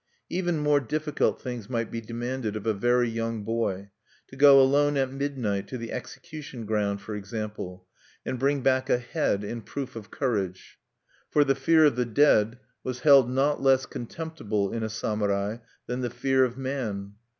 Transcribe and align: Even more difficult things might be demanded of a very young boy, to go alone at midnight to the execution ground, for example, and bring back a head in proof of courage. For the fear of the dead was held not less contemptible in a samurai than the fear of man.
Even 0.31 0.57
more 0.57 0.79
difficult 0.79 1.39
things 1.39 1.69
might 1.69 1.91
be 1.91 2.01
demanded 2.01 2.55
of 2.55 2.65
a 2.65 2.73
very 2.73 3.07
young 3.07 3.43
boy, 3.43 3.91
to 4.29 4.35
go 4.35 4.59
alone 4.59 4.97
at 4.97 5.11
midnight 5.13 5.67
to 5.67 5.77
the 5.77 5.91
execution 5.91 6.65
ground, 6.65 6.99
for 7.03 7.13
example, 7.15 7.85
and 8.25 8.39
bring 8.39 8.61
back 8.61 8.89
a 8.89 8.97
head 8.97 9.43
in 9.43 9.61
proof 9.61 9.95
of 9.95 10.09
courage. 10.09 10.79
For 11.29 11.43
the 11.43 11.53
fear 11.53 11.85
of 11.85 11.97
the 11.97 12.05
dead 12.05 12.57
was 12.83 13.01
held 13.01 13.29
not 13.29 13.61
less 13.61 13.85
contemptible 13.85 14.73
in 14.73 14.81
a 14.81 14.89
samurai 14.89 15.57
than 15.85 16.01
the 16.01 16.09
fear 16.09 16.45
of 16.45 16.57
man. 16.57 17.13